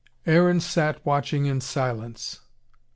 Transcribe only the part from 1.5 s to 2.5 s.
silence.